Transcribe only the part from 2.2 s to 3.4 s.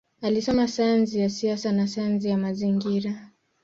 ya mazingira.